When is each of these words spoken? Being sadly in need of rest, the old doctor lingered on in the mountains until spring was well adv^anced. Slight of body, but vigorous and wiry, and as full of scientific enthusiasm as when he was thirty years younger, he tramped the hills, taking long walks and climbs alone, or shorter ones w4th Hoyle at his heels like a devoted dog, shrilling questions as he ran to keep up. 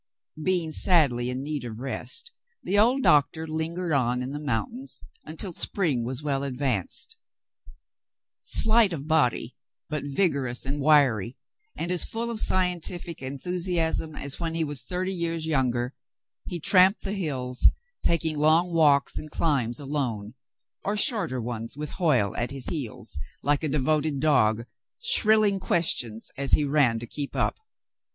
Being 0.43 0.71
sadly 0.71 1.29
in 1.29 1.43
need 1.43 1.63
of 1.63 1.77
rest, 1.77 2.31
the 2.63 2.75
old 2.79 3.03
doctor 3.03 3.45
lingered 3.47 3.93
on 3.93 4.23
in 4.23 4.31
the 4.31 4.39
mountains 4.39 5.03
until 5.25 5.53
spring 5.53 6.03
was 6.03 6.23
well 6.23 6.41
adv^anced. 6.41 7.17
Slight 8.41 8.93
of 8.93 9.07
body, 9.07 9.55
but 9.91 10.03
vigorous 10.03 10.65
and 10.65 10.81
wiry, 10.81 11.37
and 11.77 11.91
as 11.91 12.03
full 12.03 12.31
of 12.31 12.39
scientific 12.39 13.21
enthusiasm 13.21 14.15
as 14.15 14.39
when 14.39 14.55
he 14.55 14.63
was 14.63 14.81
thirty 14.81 15.13
years 15.13 15.45
younger, 15.45 15.93
he 16.45 16.59
tramped 16.59 17.01
the 17.03 17.13
hills, 17.13 17.67
taking 18.03 18.39
long 18.39 18.73
walks 18.73 19.19
and 19.19 19.29
climbs 19.29 19.79
alone, 19.79 20.33
or 20.83 20.97
shorter 20.97 21.39
ones 21.39 21.75
w4th 21.75 21.89
Hoyle 21.89 22.35
at 22.37 22.49
his 22.49 22.65
heels 22.69 23.19
like 23.43 23.63
a 23.63 23.69
devoted 23.69 24.19
dog, 24.19 24.65
shrilling 24.99 25.59
questions 25.59 26.31
as 26.39 26.53
he 26.53 26.65
ran 26.65 26.97
to 26.97 27.05
keep 27.05 27.35
up. 27.35 27.59